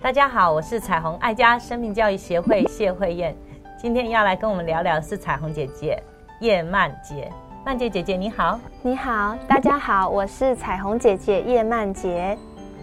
[0.00, 3.34] 大家好，我是彩虹爱家生命教育协会谢慧燕，
[3.78, 6.02] 今天要来跟我们聊聊是彩虹姐姐
[6.40, 7.30] 叶曼杰。
[7.64, 12.36] 曼杰姐姐你好，你好，大家好，我是彩虹姐姐叶曼杰。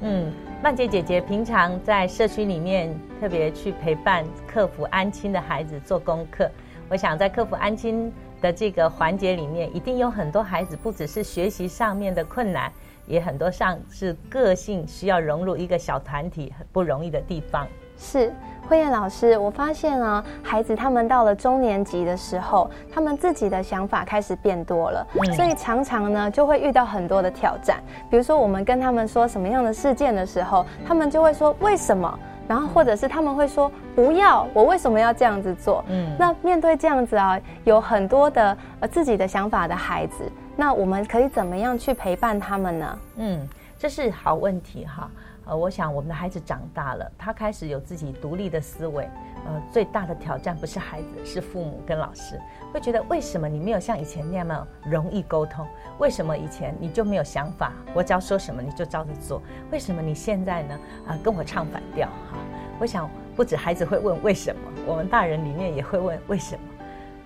[0.00, 0.32] 嗯，
[0.62, 6.48] 曼杰姐姐平常在社区里面特别去陪伴克服安亲的孩子做功课。
[6.90, 8.12] 我想在克服安亲
[8.42, 12.70] 的这个环节里面，一定有很多孩子不只是学习上面的困难。
[13.06, 17.66] 也很多上是个性需要融入一个小团体很不容易的地方。
[17.96, 18.32] 是
[18.68, 25.04] 慧燕老师，我发现啊，孩子他们到了中年级的时候，他们自己的想法开始变多了，
[25.34, 27.82] 所以常常呢就会遇到很多的挑战。
[28.08, 32.18] 比如说，我们跟他们说什么样的事件的时候，他们就会说为什么，
[32.50, 35.84] 然后或者是他们会说不要，我为什么要这样子做？
[35.86, 40.28] 嗯，那面对这样子啊，有很多的呃自己的想法的孩子。
[40.56, 42.98] 那我们可以怎么样去陪伴他们呢？
[43.18, 43.48] 嗯，
[43.78, 45.08] 这是好问题哈。
[45.46, 49.08] 呃，我想我们的孩子长大了，他开始有自己独立的思维。
[49.46, 52.38] 呃，最大的挑战不是孩子，是父母跟老师
[52.74, 55.66] 会觉得为什么你没有像以前那样容易沟通？
[55.98, 57.72] 为什么以前你就没有想法？
[57.94, 59.40] 我只要说什么你就照着做？
[59.72, 60.78] 为什么你现在呢？
[61.08, 62.36] 啊，跟我唱反调哈？
[62.80, 66.62] 我想不止孩子会问为什么，我们大人里面也会问为什么。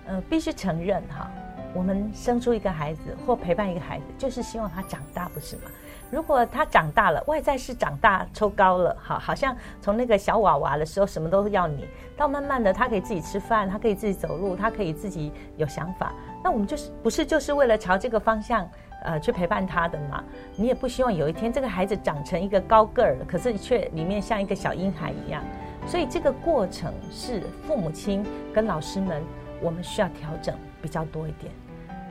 [0.07, 1.31] 呃，必须承认哈。
[1.73, 5.63] 我们生出一个孩子或陪伴一个孩子，就是希望他长大，不是吗？
[6.15, 11.85] 如果他长大了，外在是长大抽高了，好，好像从那个小娃娃的时候什么都要你，
[12.15, 18.65] 到慢慢的他可以自己吃饭，他可以自己走路，他可以自己有想法，那我们就是不是就是为了朝这个方向
[19.03, 20.23] 呃去陪伴他的嘛？
[20.55, 25.43] 你也不希望有一天这个孩子长成一个高个儿，可是却里面像一个小婴孩一样，
[25.85, 29.21] 所以这个过程是父母亲跟老师们
[29.61, 31.51] 我们需要调整比较多一点。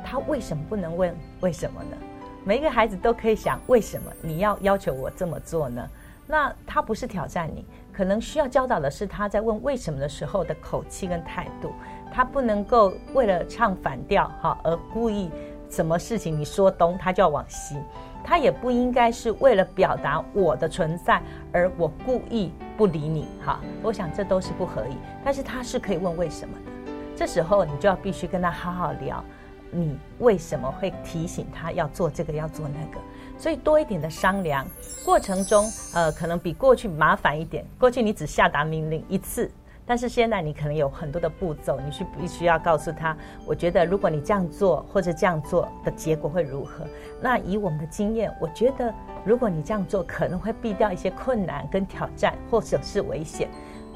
[0.05, 1.97] 他为什么不能问为什么呢？
[2.47, 5.89] 每一个孩子都可以想为什么你要要求我这么做呢？
[6.27, 11.73] 那他不是挑战你，可能需要教导的是他在问为什么的时候的口气跟态度。
[12.13, 15.31] 他不能够为了唱反调哈而故意
[15.69, 17.77] 什么事情你说东他就要往西。
[18.23, 23.59] 他也不应该是为了表达我的存在而我故意不理你哈。
[23.83, 24.97] 我想这都是不合理。
[25.25, 26.93] 但是他是可以问为什么的。
[27.17, 29.25] 这时候你就要必须跟他好好聊。
[29.75, 33.01] 你为什么会提醒他要做这个要做那个？
[33.37, 34.65] 所以多一点的商量
[35.05, 37.67] 过程中，呃，可能比过去麻烦一点。
[37.79, 39.51] 过去你只下达命令一次，
[39.85, 43.17] 但是现在你可能有很多的步骤，你是必须要告诉他。
[43.45, 46.87] 我觉得如果你这样做或者这样做的结果会如何？
[47.21, 53.49] 那以我们的经验，我觉得如果你这样做，可能会避掉一些困难跟挑战，或者是危险。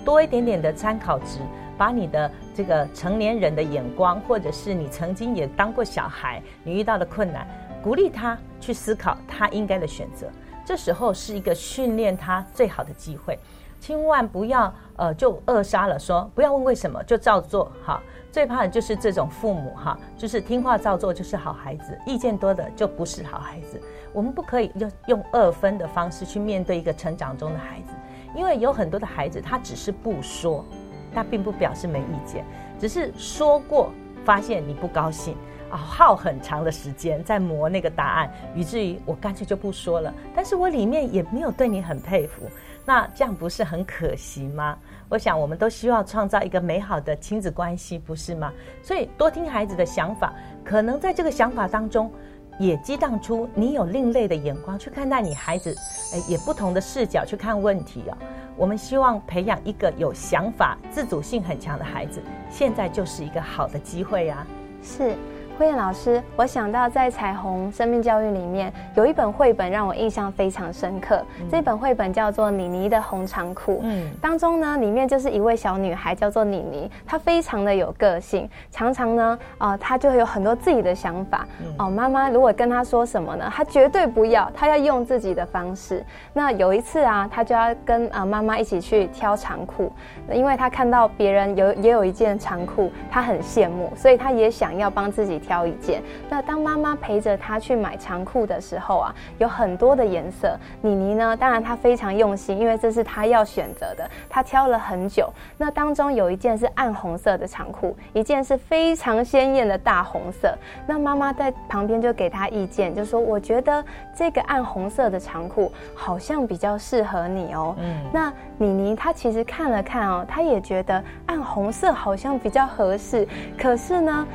[0.09, 1.41] 多一点点的参考值。
[1.77, 7.47] 把你的这个成年人的眼光，或者是你曾经也当过小孩，你遇到的困难，
[7.81, 10.27] 鼓励他去思考他应该的选择。
[10.65, 13.39] 这时候是一个训练他最好的机会，
[13.81, 18.03] 千万不要呃就扼杀了，说不要问为什么就照做哈。
[18.33, 23.81] 最怕的就是这种父母哈，就是听话照做就是好孩子，意见多的就不是好孩子。
[24.13, 27.93] 我们不可以用用二分的方式去面对一个成长中的孩子，
[28.35, 30.65] 因为有很多的孩子他只是不说。
[31.11, 32.45] 他并不表示没意见，
[32.79, 33.91] 只是说过，
[34.27, 35.35] 发现你不高兴
[35.71, 40.13] 啊，耗很长的时间在磨那个答案，以至于我干脆就不说了。
[40.37, 42.43] 但是我里面也没有对你很佩服，
[42.85, 44.77] 那这样不是很可惜吗？
[45.09, 48.53] 我想我们都希望创造一个美好的亲子关系，不是吗？
[48.83, 52.13] 所以多听孩子的想法，可能在这个想法当中。
[52.59, 55.75] 也激荡出你有另类的眼光去看待你孩子，
[56.13, 58.17] 哎，也不同的视角去看问题哦。
[58.57, 62.21] 我们希望培养一个有想法、自主性很强的孩子，
[62.51, 64.47] 现在就是一个好的机会呀。
[64.83, 65.15] 是。
[65.59, 71.21] 慧燕老师，我想到在彩虹生命教育里面有一本绘本让我印象非常深刻。
[71.51, 73.73] 这本绘本叫做《妮妮的红长裤》。
[73.83, 81.45] 嗯，当中呢，里面就是一位小女孩叫做妮妮，她非常的有个性，常常呢，啊，她就会有很多自己的想法。
[81.77, 86.07] 哦，妈妈如果跟她说什么呢，她绝对不要，她要用自己的方式。
[86.33, 89.93] 那有一次啊，她就要跟啊妈妈一起去挑长裤，
[90.33, 95.43] 因为她看到别人有也有一件长裤，她很羡慕，所以她也想要帮自己。
[95.49, 96.03] 挑一件。
[96.29, 100.55] 那当妈妈陪着她去买长裤的时候啊，有很多的颜色。
[100.83, 104.09] 妮妮呢，当然她非常用心，因为这是她要选择的。
[104.29, 105.33] 她挑了很久。
[105.57, 110.55] 那当中有一件是暗红色的长裤，一件是非常鲜艳的大红色。
[110.87, 113.83] 那妈妈在旁边就给她意见，就说：“我觉得
[114.15, 117.97] 这个暗红色的长裤好像比较适合你哦。”嗯。
[118.13, 123.27] 那妮妮她其实看了看哦，她也觉得暗红色好像比较合适。
[123.57, 124.27] 可是呢？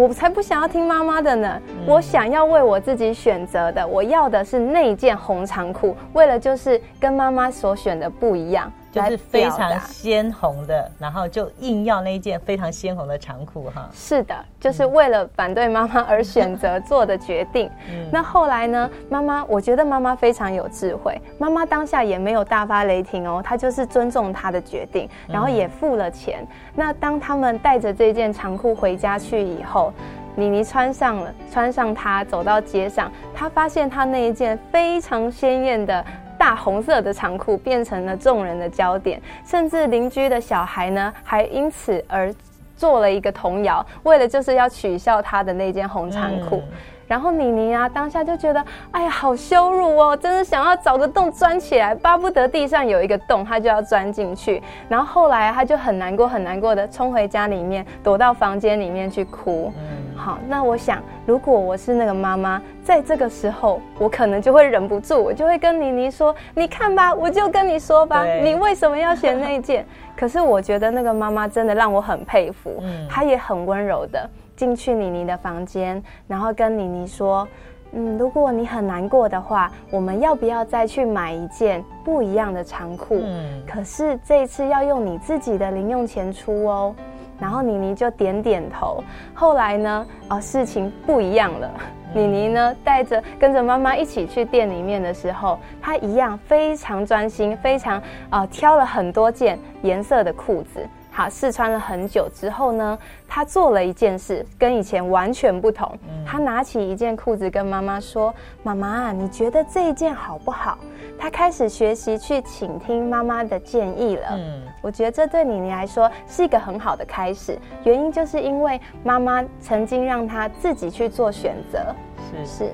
[0.00, 8.72] 我才不想要听妈妈的呢，我想要为我自己选择的，我要的是那件红长裤，为了就是跟妈妈所选的不一样。
[8.90, 13.88] 就是非常鲜红的，然后就硬要那一件非常鲜红的长裤哈。
[13.92, 17.70] 是的，就是为了反对妈妈而选择做的决定。
[18.10, 18.90] 那后来呢？
[19.08, 21.20] 妈妈，我觉得妈妈非常有智慧。
[21.38, 26.46] 妈妈当下也没有大发雷霆哦，她就是尊重她的决定，然后也付了钱。
[26.74, 29.92] 那当他们带着这件长裤回家去以后，
[30.36, 36.04] 妮妮穿上了，穿上它走到街上，她发现她那一件非常鲜艳的。
[36.40, 42.34] 大红色的长裤变成了众人的焦点，甚至邻居的小孩呢，还因此而
[42.74, 46.62] 做了一个童谣，为了就是要取笑他的那件红长裤。
[47.10, 54.62] 然后妮妮啊，当下就觉得，哎呀，好羞辱哦，真的想要找个洞钻起来，巴不得地上有一个洞，她就要钻进去。
[54.88, 59.72] 然后后来她就很难过，很难过的冲回家里面，躲到房间里面去哭。
[60.14, 69.84] 好，那我想，如果我是那个妈妈，在这个时候，我可能就会忍不住，我就会跟妮妮说：“你看吧，我就跟你说吧，你为什么要选那件？”
[70.16, 72.80] 可是我觉得那个妈妈真的让我很佩服，
[73.10, 74.30] 她也很温柔的
[74.60, 77.48] 进去妮妮的房间，然后跟妮妮说
[77.92, 83.20] ：“嗯，如果你很难过的话，我们要不要再去买一件不一样的长裤？
[83.22, 86.94] 嗯，可是这一次要用你自己的零用钱出哦。”
[87.40, 89.02] 然后妮妮就点点头。
[89.32, 90.06] 后来呢？
[90.28, 91.70] 哦，事情不一样了。
[92.12, 100.86] 妮妮呢，带着跟着妈妈一起去店里面的时候，她一样非常专心，非常啊，挑了很多件颜色的裤子。
[101.12, 102.98] 好，试穿了很久之后呢，
[103.28, 105.92] 他做了一件事，跟以前完全不同。
[106.24, 110.78] 他拿起一件裤子跟妈妈说：“妈妈，你觉得这一件好不好？”
[111.18, 114.28] 他开始学习去倾听妈妈的建议了。
[114.30, 117.58] 嗯，我觉得这对妮妮来说是一个很好的开始。
[117.84, 121.94] 原因就是因为妈妈曾经让他自己去做选择。
[122.30, 122.72] 是是，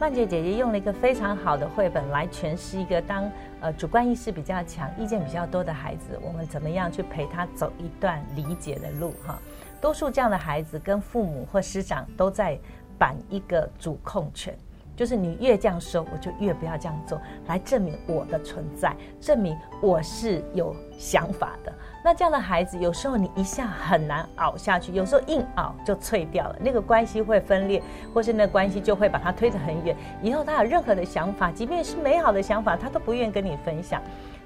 [0.00, 3.30] 曼姐姐姐用了一个非常好的绘本来诠释一个当
[3.60, 9.38] 呃主观意识比较强、意见比较多的孩子，我们怎么样去陪他走一段理解的路哈。
[9.80, 12.58] 多数这样的孩子跟父母或师长都在
[12.98, 14.54] 板一个主控权。
[14.96, 21.72] 就是你越这样说，我就越不要这样做，来证明我的存在，证明我是有想法的。
[22.04, 27.82] 那这样的孩子，有时候你一下很难熬下去，有时候硬熬就脆掉了，那个关系会分裂，
[28.12, 29.96] 或是那关系就会把他推得很远。
[30.22, 34.00] 以后他有任何的想法，即便是美好的想法，他都不愿意跟你分享。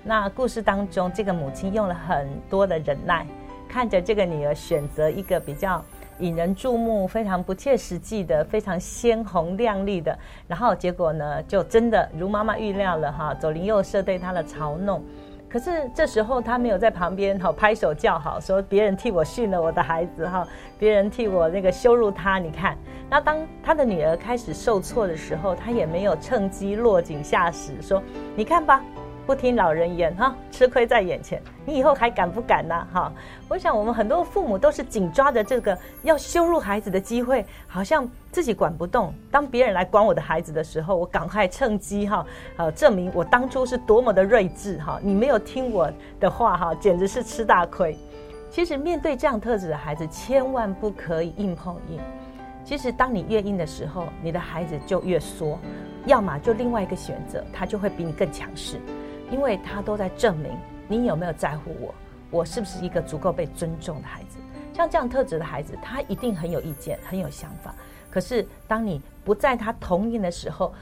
[0.05, 3.27] 那故事当中，这个母亲用了很多的忍耐，
[3.69, 5.85] 看着这个女儿选择一个比较。
[6.21, 10.17] 引人注目、非常不切实际的、非常鲜红亮丽的，
[10.47, 15.03] 然后结果呢，就真的如妈妈预料了哈，左邻右舍对他的嘲弄。
[15.49, 20.47] 可是这时候他没有在旁边哈拍手叫好，说别人替我训了我的孩子哈，
[20.79, 22.39] 别人替我那个羞辱他。
[22.39, 22.77] 你看，
[23.09, 28.03] 那当他的女儿开始受挫的时候，他也没有趁机落井下石，说
[28.37, 28.83] 你看吧。
[29.29, 32.89] 不听老人言哈，吃亏在眼前，你以后还敢不敢呢？
[32.91, 33.13] 哈，
[33.47, 39.13] 我想我们很多父母都是紧抓着这个要羞辱孩子的机会，好像自己管不动。
[39.31, 42.25] 当别人来管我的孩子的时候，我赶快趁机哈，
[42.57, 44.99] 呃，证明我当初是多么的睿智哈。
[45.03, 47.95] 你没有听我的话哈，简直是吃大亏。
[48.51, 52.01] 其实面对这样特质的孩子，千万不可以硬碰硬。
[52.65, 55.59] 其实当你越硬的时候，你的孩子就越缩，
[56.07, 58.81] 要么就另外一个选择，他就会比你更强势。
[59.31, 60.53] 因为他都在证明
[60.89, 61.95] 你有没有在乎我，
[62.31, 64.39] 我是不是一个足够被尊重的孩子？
[64.73, 67.75] 像这样特质的孩子，他一定很有意见，很有想法。
[68.11, 70.73] 可是当你不在他同意的时候，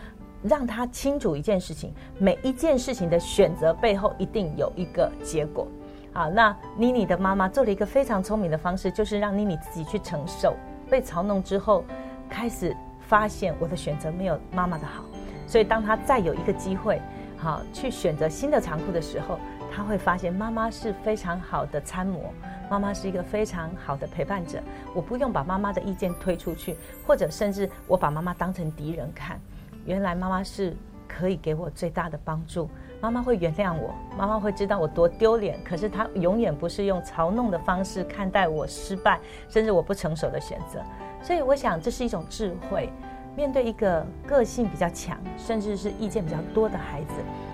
[0.42, 5.66] 让他清楚一件事情：每一件事情的选择背后一定有一个结果。
[6.12, 10.54] 好，那妮妮的妈妈做了一个非常聪明的方式，就是让妮妮自己去承受
[10.88, 11.84] 被嘲弄之后，
[12.28, 15.04] 开始发现我的选择没有妈妈的好。
[15.46, 17.00] 所以当他再有一个机会。
[17.36, 19.38] 好，去选择新的长裤的时候，
[19.74, 22.32] 他会发现妈妈是非常好的参谋，
[22.70, 24.60] 妈妈是一个非常好的陪伴者。
[24.94, 26.76] 我不用把妈妈的意见推出去，
[27.06, 29.38] 或者甚至我把妈妈当成敌人看。
[29.84, 30.74] 原来妈妈是
[31.06, 32.68] 可以给我最大的帮助，
[33.00, 35.62] 妈妈会原谅我，妈妈会知道我多丢脸。
[35.62, 40.82] 可是她永远不是用嘲弄的方式看待我失败，甚至我不成熟的选择。
[41.22, 42.90] 所以我想这是一种智慧。
[43.36, 47.12] 面对一个个性比较强，甚至是意见比较多的孩子，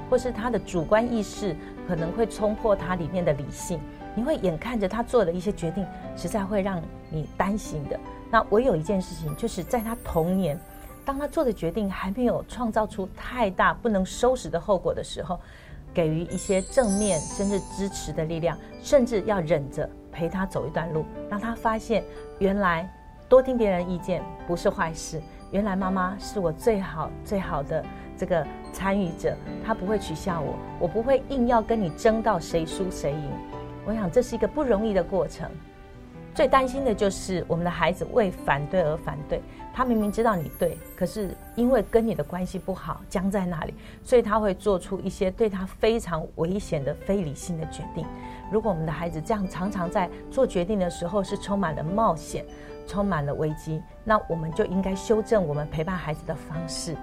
[0.09, 1.57] 或是他的主观意识
[1.89, 3.81] 可能会冲破他里面的理性，
[4.15, 5.85] 你会眼看着他做的一些决定，
[6.17, 7.99] 实在会让你担心的。
[8.31, 10.57] 那唯有一件事情，就是在他童年，
[11.05, 15.41] 当他做的决定还没有创造出太大不能收拾的后果的时候，
[15.93, 22.05] 给予一些正面甚至支持的力量，甚至要忍着陪他走一段路，让他发现
[22.39, 22.89] 原来。
[23.29, 25.19] 多听别人意见不是坏事。
[25.53, 27.85] 原来妈妈是我最好最好的
[28.17, 33.31] 这个参与者，她不会取笑我，我不会硬要跟你争到谁输谁赢。
[33.85, 35.51] 我想这是一个不容易的过程。
[36.35, 39.43] 最担心的就是我们的孩子为反对而反对，
[39.75, 48.07] 他明明知道你对，可是因为跟你的关系不好，僵在那里，所以他会做出一些对他非常危险的非理性的决定。
[48.51, 52.45] 如果我们的孩子这样常常在做决定的时候是充满了冒险、
[52.87, 56.97] 充满了危机，那我们就应该修正我们陪伴孩子的方式。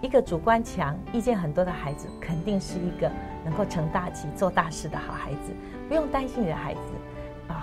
[0.00, 3.08] 一个主观强、意见很多的孩子，肯定是一个
[3.44, 5.52] 能够成大器、做大事的好孩子。
[5.88, 6.80] 不用担心你的孩子。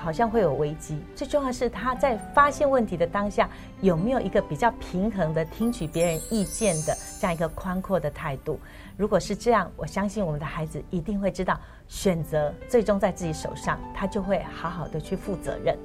[0.02, 1.00] 好像会有危机。
[1.16, 3.50] 最重要是他在发现问题的当下，
[3.82, 8.60] 有没有一个比较平衡的听取别人意见的这样一个宽阔的态度？
[8.96, 15.78] 如果是这样，我相信我们的孩子一定会知道，选择最终在自己手上，他就会好好的去负责任。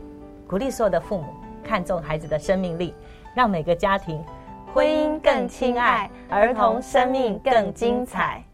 [0.47, 2.95] 鼓励所有的父母看重孩子的生命力，
[3.35, 4.23] 让每个家庭
[4.73, 8.45] 婚姻更亲爱，儿童生命更精彩。